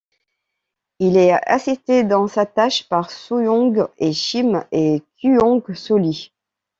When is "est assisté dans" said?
1.15-2.27